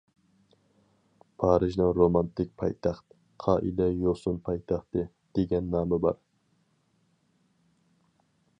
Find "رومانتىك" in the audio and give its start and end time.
1.97-2.49